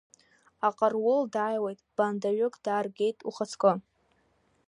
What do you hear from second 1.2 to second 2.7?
дааиуеит баандаҩык